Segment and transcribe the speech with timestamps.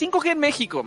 [0.00, 0.86] 5G en México.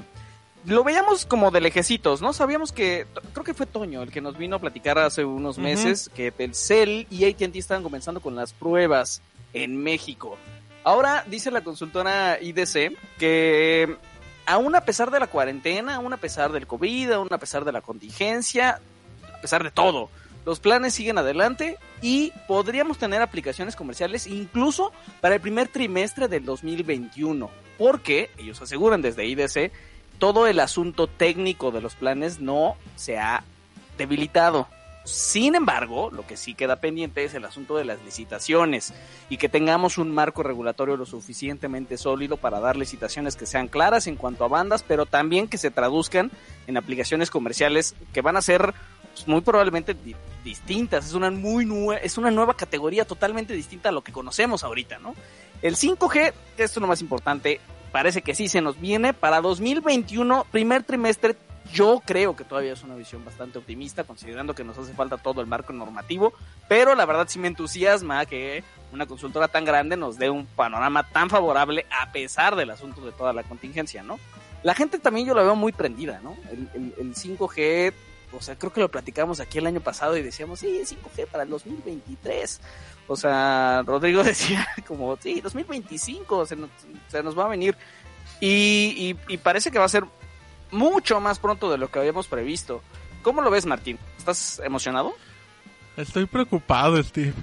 [0.65, 2.31] Lo veíamos como de lejecitos, ¿no?
[2.31, 6.09] Sabíamos que, creo que fue Toño el que nos vino a platicar hace unos meses
[6.15, 9.21] que Telcel y AT&T estaban comenzando con las pruebas
[9.53, 10.37] en México.
[10.85, 13.97] Ahora dice la consultora IDC que
[14.45, 17.71] aún a pesar de la cuarentena, aún a pesar del COVID, aún a pesar de
[17.71, 18.79] la contingencia,
[19.33, 20.09] a pesar de todo,
[20.45, 26.43] los planes siguen adelante y podríamos tener aplicaciones comerciales incluso para el primer trimestre del
[26.45, 27.62] 2021.
[27.77, 29.71] Porque ellos aseguran desde IDC
[30.19, 33.43] todo el asunto técnico de los planes no se ha
[33.97, 34.67] debilitado.
[35.05, 38.93] Sin embargo, lo que sí queda pendiente es el asunto de las licitaciones
[39.29, 44.07] y que tengamos un marco regulatorio lo suficientemente sólido para dar licitaciones que sean claras
[44.07, 46.31] en cuanto a bandas, pero también que se traduzcan
[46.67, 48.73] en aplicaciones comerciales que van a ser
[49.13, 50.15] pues, muy probablemente di
[50.45, 51.05] distintas.
[51.05, 54.99] Es una, muy nue es una nueva categoría totalmente distinta a lo que conocemos ahorita,
[54.99, 55.15] ¿no?
[55.63, 57.61] El 5G, esto es lo más importante,
[57.93, 61.37] parece que sí se nos viene para 2021, primer trimestre.
[61.71, 65.39] Yo creo que todavía es una visión bastante optimista, considerando que nos hace falta todo
[65.39, 66.33] el marco normativo,
[66.67, 71.09] pero la verdad sí me entusiasma que una consultora tan grande nos dé un panorama
[71.09, 74.19] tan favorable a pesar del asunto de toda la contingencia, ¿no?
[74.63, 76.35] La gente también yo la veo muy prendida, ¿no?
[76.51, 77.93] El, el, el 5G,
[78.33, 81.43] o sea, creo que lo platicamos aquí el año pasado y decíamos, sí, 5G para
[81.43, 82.59] el 2023.
[83.07, 86.69] O sea, Rodrigo decía como, sí, 2025 se nos,
[87.07, 87.77] se nos va a venir.
[88.39, 90.03] Y, y, y, parece que va a ser
[90.71, 92.81] mucho más pronto de lo que habíamos previsto.
[93.21, 93.97] ¿Cómo lo ves, Martín?
[94.17, 95.13] ¿Estás emocionado?
[95.95, 97.33] Estoy preocupado, Steve.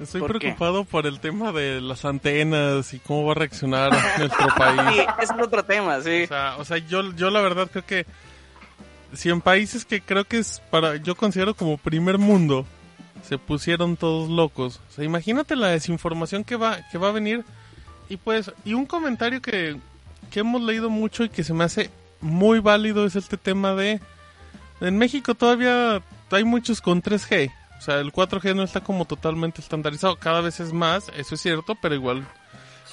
[0.00, 0.90] Estoy ¿Por preocupado qué?
[0.90, 4.80] por el tema de las antenas y cómo va a reaccionar nuestro país.
[4.94, 6.24] Sí, ese es otro tema, sí.
[6.24, 8.06] O sea, o sea yo, yo la verdad creo que
[9.12, 12.66] si en países que creo que es para, yo considero como primer mundo,
[13.22, 14.80] se pusieron todos locos.
[14.90, 17.44] O sea, imagínate la desinformación que va, que va a venir.
[18.08, 19.76] Y pues, y un comentario que,
[20.30, 21.90] que hemos leído mucho y que se me hace
[22.20, 24.00] muy válido es este tema de...
[24.80, 27.52] En México todavía hay muchos con 3G.
[27.78, 30.16] O sea, el 4G no está como totalmente estandarizado.
[30.16, 32.26] Cada vez es más, eso es cierto, pero igual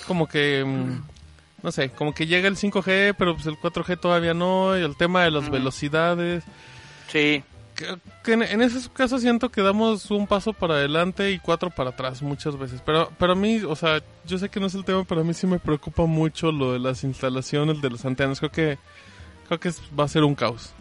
[0.08, 0.64] como que...
[0.66, 1.04] Mm.
[1.62, 4.78] No sé, como que llega el 5G, pero pues el 4G todavía no.
[4.78, 5.52] Y el tema de las mm.
[5.52, 6.44] velocidades.
[7.12, 7.44] Sí
[7.80, 11.70] que, que en, en, esos casos siento que damos un paso para adelante y cuatro
[11.70, 12.82] para atrás muchas veces.
[12.86, 15.34] Pero para mí, o sea, yo sé que no es el tema, pero a mí
[15.34, 18.40] sí me preocupa mucho lo de las instalaciones de las antenas.
[18.40, 18.78] Creo que
[19.48, 20.74] creo que va a ser un caos.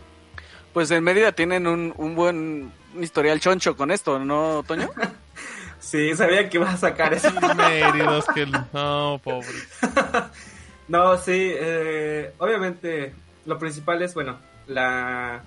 [0.72, 4.90] Pues en Mérida tienen un, un buen historial choncho con esto, ¿no, Toño?
[5.78, 7.30] sí, sabía que ibas a sacar eso.
[7.56, 9.48] Méridas que no, pobre.
[10.88, 13.14] no, sí, eh, obviamente
[13.46, 15.42] lo principal es, bueno, la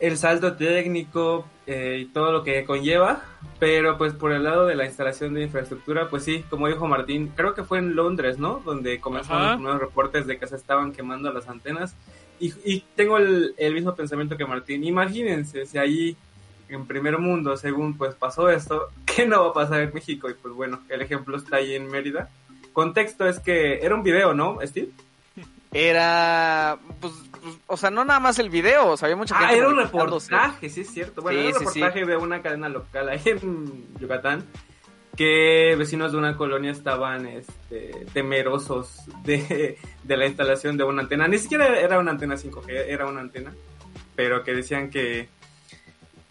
[0.00, 3.22] el salto técnico eh, y todo lo que conlleva,
[3.58, 7.32] pero pues por el lado de la instalación de infraestructura, pues sí, como dijo Martín,
[7.34, 8.62] creo que fue en Londres, ¿no?
[8.64, 9.50] Donde comenzaron Ajá.
[9.50, 11.94] los primeros reportes de que se estaban quemando las antenas.
[12.40, 14.84] Y, y tengo el, el, mismo pensamiento que Martín.
[14.84, 16.16] Imagínense si allí
[16.68, 20.30] en primer mundo, según pues pasó esto, ¿qué no va a pasar en México?
[20.30, 22.28] Y pues bueno, el ejemplo está ahí en Mérida.
[22.72, 24.90] Contexto es que era un video, ¿no, Steve?
[25.72, 29.40] Era, pues, pues, o sea, no nada más el video, o sea, había mucha ah,
[29.48, 29.56] gente.
[29.58, 31.22] era un reportaje, sí es cierto.
[31.22, 32.06] Bueno, Sí, era un reportaje sí.
[32.06, 34.44] de una cadena local ahí en Yucatán
[35.16, 41.26] que vecinos de una colonia estaban este, temerosos de, de la instalación de una antena.
[41.26, 43.52] Ni siquiera era una antena 5G, era una antena,
[44.14, 45.28] pero que decían que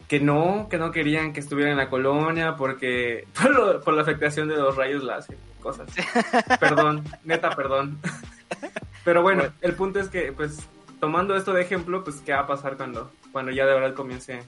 [0.08, 4.04] que no, que no querían que estuviera en la colonia porque por, lo- por la
[4.04, 5.90] afectación de los rayos láser, cosas.
[6.62, 8.00] perdón, neta, perdón.
[9.04, 10.60] Pero bueno, el punto es que, pues,
[11.00, 14.42] tomando esto de ejemplo, pues, ¿qué va a pasar cuando, cuando ya de verdad comience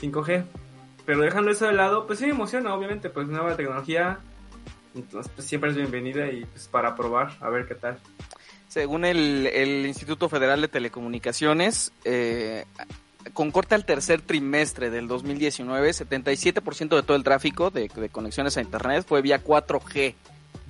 [0.00, 0.44] 5G?
[1.06, 4.18] Pero dejando eso de lado, pues sí me emociona, obviamente, pues nueva tecnología,
[4.94, 7.98] entonces pues, siempre es bienvenida y pues para probar, a ver qué tal.
[8.68, 12.64] Según el, el Instituto Federal de Telecomunicaciones, eh,
[13.32, 18.56] con corte al tercer trimestre del 2019, 77% de todo el tráfico de, de conexiones
[18.56, 20.14] a Internet fue vía 4G,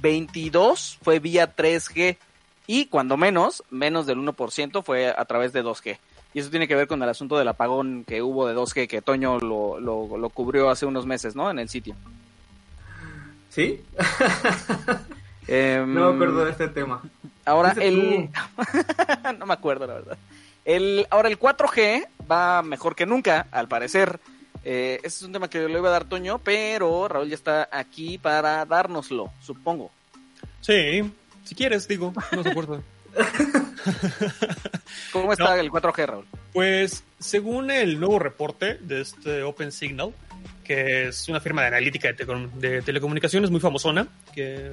[0.03, 2.17] 22 fue vía 3G
[2.67, 5.99] y cuando menos, menos del 1% fue a través de 2G.
[6.33, 9.03] Y eso tiene que ver con el asunto del apagón que hubo de 2G, que
[9.03, 11.51] Toño lo, lo, lo cubrió hace unos meses, ¿no?
[11.51, 11.95] En el sitio.
[13.51, 13.81] ¿Sí?
[15.47, 17.03] Em, No me acuerdo de este tema.
[17.45, 18.31] Ahora el...
[19.39, 20.19] no me acuerdo, la verdad.
[20.65, 24.19] El, ahora el 4G va mejor que nunca, al parecer.
[24.65, 27.69] Eh, ese es un tema que le iba a dar Toño, pero Raúl ya está
[27.71, 29.91] aquí para dárnoslo, supongo.
[30.63, 31.13] Sí,
[31.45, 32.81] si quieres, digo, no se importa.
[35.13, 36.25] ¿Cómo está el 4G, Raúl?
[36.53, 40.13] Pues, según el nuevo reporte de este Open Signal,
[40.65, 44.73] que es una firma de analítica de, tele- de telecomunicaciones muy famosona, que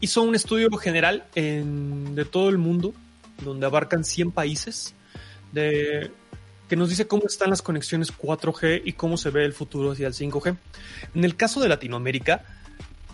[0.00, 2.94] hizo un estudio general en- de todo el mundo,
[3.42, 4.94] donde abarcan 100 países,
[5.52, 6.10] de,
[6.68, 10.06] que nos dice cómo están las conexiones 4G y cómo se ve el futuro hacia
[10.06, 10.56] el 5G.
[11.14, 12.44] En el caso de Latinoamérica,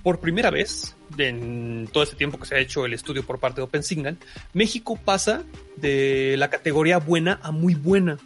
[0.02, 3.60] por primera vez en todo este tiempo que se ha hecho el estudio por parte
[3.60, 4.16] de OpenSignal,
[4.52, 5.44] México pasa
[5.76, 8.18] de la categoría buena a muy buena.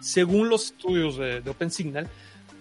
[0.00, 2.08] Según los estudios de, de OpenSignal,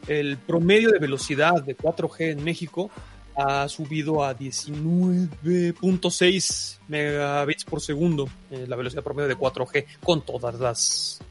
[0.07, 2.91] el promedio de velocidad de 4G en México
[3.35, 10.59] ha subido a 19.6 megabits por segundo, eh, la velocidad promedio de 4G con todas
[10.59, 11.21] las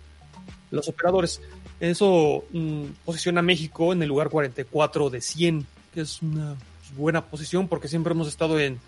[0.71, 1.43] los operadores.
[1.81, 6.56] Eso mm, posiciona a México en el lugar 44 de 100, que es una
[6.97, 8.79] buena posición porque siempre hemos estado en,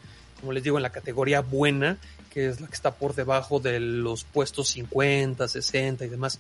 [0.41, 1.99] como les digo, en la categoría buena,
[2.33, 6.39] que es la que está por debajo de los puestos 50, 60 y demás.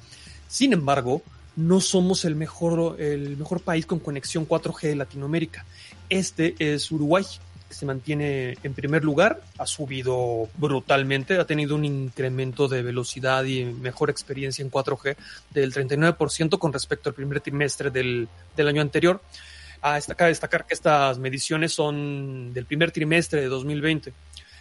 [0.48, 1.22] Sin embargo,
[1.56, 5.64] no somos el mejor, el mejor país con conexión 4G de Latinoamérica.
[6.08, 7.24] Este es Uruguay,
[7.68, 13.44] que se mantiene en primer lugar, ha subido brutalmente, ha tenido un incremento de velocidad
[13.44, 15.16] y mejor experiencia en 4G
[15.50, 19.20] del 39% con respecto al primer trimestre del, del año anterior.
[19.82, 24.12] A destacar, destacar que estas mediciones son del primer trimestre de 2020.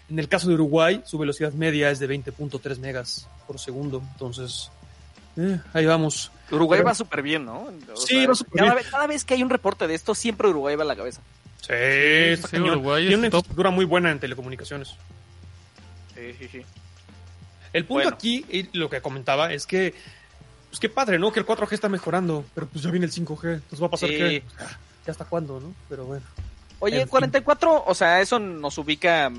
[0.10, 4.02] En el caso de Uruguay, su velocidad media es de 20.3 megas por segundo.
[4.14, 4.72] Entonces,
[5.38, 6.32] eh, ahí vamos.
[6.52, 7.70] Uruguay Pero- va súper bien, ¿no?
[7.94, 8.84] O Sí, va súper cada, bien.
[8.84, 11.22] vez- cada vez que hay un reporte de esto, siempre Uruguay va a la cabeza.
[11.62, 12.72] Sí, sí, cañón.
[12.72, 13.38] Uruguay Tiene es una top.
[13.38, 14.90] infraestructura muy buena en telecomunicaciones.
[16.16, 16.62] Sí, sí, sí.
[17.74, 18.16] El punto Bueno.
[18.16, 19.94] aquí, y lo que comentaba, es que,
[20.70, 21.32] pues qué padre, ¿no?
[21.32, 23.54] Que el 4G está mejorando, pero pues ya viene el 5G.
[23.54, 24.18] Entonces va a pasar Sí.
[24.18, 24.44] que,
[25.06, 25.74] ya hasta cuándo, ¿no?
[25.90, 26.26] Pero bueno.
[26.80, 27.10] Oye, En fin.
[27.10, 29.32] 44, o sea, eso nos ubica,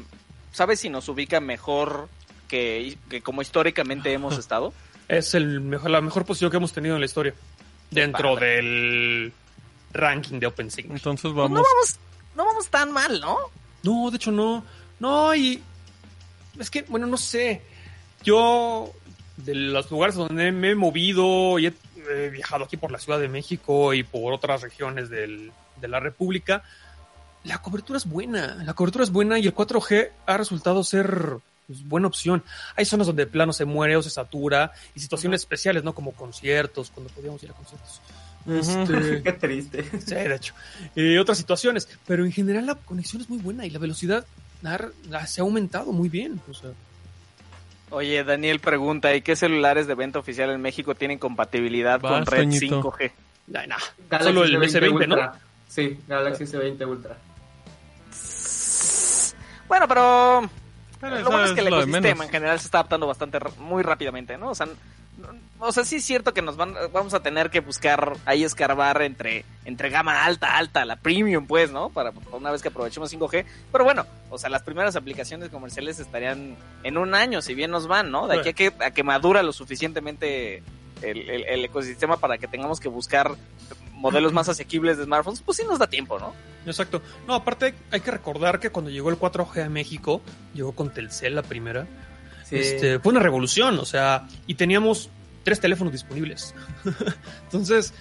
[0.53, 2.09] ¿sabes si nos ubica mejor
[2.49, 4.73] que, que como históricamente hemos estado?
[5.09, 7.35] Es el mejor, la mejor posición que hemos tenido en la historia.
[7.91, 8.57] Dentro Padre.
[8.57, 9.33] del
[9.93, 10.97] ranking de OpenSignal.
[10.97, 11.51] Entonces Pues vamos.
[11.51, 11.97] no vamos,
[12.37, 13.37] no vamos tan mal, ¿no?
[13.83, 14.65] No, de hecho no.
[15.01, 15.61] No, y
[16.59, 17.61] es que, bueno, no sé.
[18.25, 18.93] Yo,
[19.37, 21.75] de los lugares donde me he movido y he,
[22.11, 26.01] he viajado aquí por la Ciudad de México y por otras regiones del- de la
[26.01, 26.63] República,
[27.45, 28.63] la cobertura es buena.
[28.65, 32.43] La cobertura es buena y el 4G ha resultado ser pues, buena opción.
[32.77, 35.95] Hay zonas donde de plano se muere o se satura y situaciones especiales, ¿no?
[35.95, 38.01] Como conciertos, cuando podíamos ir a conciertos.
[38.47, 39.85] Este, Qué triste.
[40.01, 40.55] Sí, de hecho.
[40.95, 41.89] Y otras situaciones.
[42.07, 44.27] Pero en general la conexión es muy buena y la velocidad
[45.27, 46.41] se ha aumentado muy bien.
[46.51, 46.71] O sea,
[47.93, 52.41] Oye, Daniel pregunta, ¿y qué celulares de venta oficial en México tienen compatibilidad con red
[52.45, 52.81] Toñito.
[52.83, 53.13] 5G?
[53.49, 53.77] nah, nah,
[54.09, 55.33] Galaxy solo el S20 S20, ¿no?
[55.69, 57.17] Sí, Galaxy S20 Ultra.
[59.69, 60.51] Bueno, pero
[61.01, 63.39] Pero lo eso bueno es que el lo ecosistema en general se está adaptando bastante
[63.39, 64.51] ra- muy rápidamente, ¿no?
[64.51, 64.67] O sea,
[65.61, 69.03] o sea, sí es cierto que nos van vamos a tener que buscar ahí escarbar
[69.03, 71.91] entre entre gama alta, alta, la premium, pues, ¿no?
[71.91, 73.45] Para una vez que aprovechemos 5G.
[73.71, 77.87] Pero bueno, o sea, las primeras aplicaciones comerciales estarían en un año, si bien nos
[77.87, 78.27] van, ¿no?
[78.27, 80.63] De aquí a que, a que madura lo suficientemente
[81.03, 83.33] el, el- el ecosistema para que tengamos que buscar
[83.93, 86.33] modelos más asequibles de smartphones, pues sí nos da tiempo, ¿no?
[86.67, 87.01] Exacto.
[87.29, 90.21] No, aparte hay que recordar que cuando llegó el 4G a México,
[90.55, 91.87] llegó con Telcel la primera.
[92.53, 95.11] Este, fue una revolución, o sea, y teníamos
[95.43, 96.55] tres teléfonos disponibles.
[97.45, 97.95] Entonces,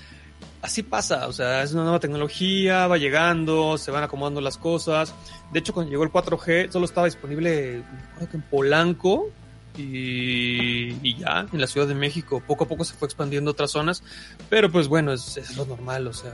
[0.61, 5.13] así pasa, o sea, es una nueva tecnología, va llegando, se van acomodando las cosas.
[5.51, 7.83] De hecho, cuando llegó el 4G, solo estaba disponible
[8.15, 9.29] creo que en Polanco
[9.77, 12.43] y, ya, en la Ciudad de México.
[12.45, 14.03] Poco a poco se fue expandiendo otras zonas,
[14.49, 16.33] pero pues bueno, es lo normal, o sea,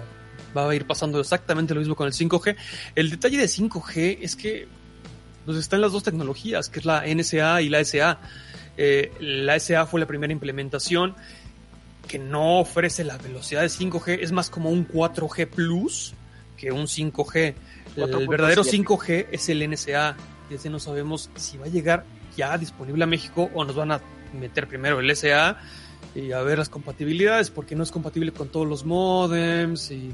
[0.56, 2.56] va a ir pasando exactamente lo mismo con el 5G.
[2.96, 4.68] El detalle de 5G es que
[5.48, 8.20] pues están las dos tecnologías, que es la NSA y la SA.
[8.75, 11.16] Eh, la SA fue la primera implementación
[12.06, 16.13] que no ofrece la velocidad de 5G, es más como un 4G Plus
[16.58, 17.56] que un 5G.
[17.96, 18.27] El 4.7.
[18.27, 20.18] verdadero 5G es el NSA.
[20.50, 22.04] Y ese no sabemos si va a llegar
[22.36, 24.01] ya disponible a México o nos van a
[24.38, 25.58] meter primero el SA
[26.13, 30.13] y a ver las compatibilidades, porque no es compatible con todos los modems y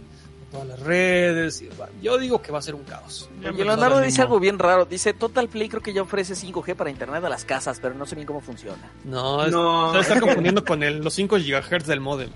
[0.53, 1.61] todas las redes.
[1.61, 1.69] y
[2.01, 3.29] yo digo que va a ser un caos.
[3.39, 4.85] Oye, Leonardo dice algo bien raro.
[4.85, 8.05] Dice, Total Play creo que ya ofrece 5G para internet a las casas, pero no
[8.05, 8.89] sé bien cómo funciona.
[9.03, 9.91] No, es- No.
[9.93, 12.29] se está confundiendo con el, los 5 GHz del modem.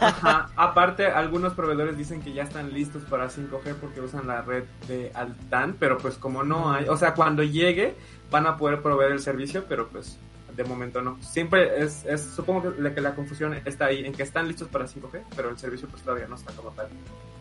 [0.00, 0.48] Ajá.
[0.56, 5.10] Aparte, algunos proveedores dicen que ya están listos para 5G porque usan la red de
[5.14, 7.94] Altan, pero pues como no hay, o sea, cuando llegue
[8.30, 10.16] van a poder proveer el servicio, pero pues
[10.56, 11.18] de momento no.
[11.22, 14.68] Siempre es, es supongo que la, que la confusión está ahí, en que están listos
[14.68, 16.88] para 5G, pero el servicio pues todavía no está como tal.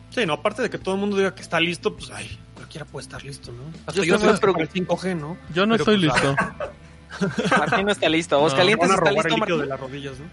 [0.10, 2.86] Sí, no, aparte de que todo el mundo diga que está listo, pues ay, cualquiera
[2.86, 3.64] puede estar listo, ¿no?
[3.88, 5.38] Hasta Yo yo, estoy muy estoy para el 5G, ¿no?
[5.54, 6.36] Yo no Pero, estoy pues, listo.
[7.58, 8.36] Martín no está listo.
[8.36, 9.70] No, Aguascalientes a está listo, líquido de Martín.
[9.70, 10.26] las rodillas, ¿no?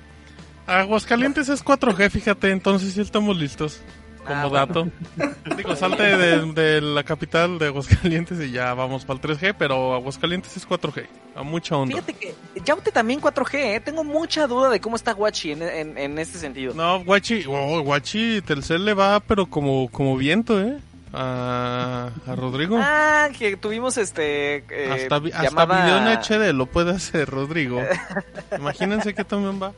[0.67, 3.81] Aguascalientes es 4G, fíjate, entonces sí estamos listos.
[4.25, 4.67] Como Ah, bueno.
[4.67, 4.89] dato.
[5.57, 9.95] Digo, salte de, de la capital de Aguascalientes y ya vamos para el 3G, pero
[9.95, 11.07] Aguascalientes es 4G.
[11.35, 11.95] A mucha onda.
[11.97, 12.30] Fíjate que
[12.65, 13.81] Yaute también 4G, ¿eh?
[13.81, 16.75] Tengo mucha duda de cómo está Guachi en, en, en este sentido.
[16.75, 20.79] No, Guachi, oh, Guachi, Telcel le va, pero como, como viento, ¿eh?
[21.13, 22.79] A, a Rodrigo.
[22.81, 24.65] Ah, que tuvimos este.
[24.69, 26.07] eh, hasta hasta llamada- video en
[26.51, 27.81] HD lo puede hacer Rodrigo.
[28.59, 29.73] Imagínense que también va.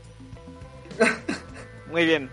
[1.91, 2.29] Muy bien.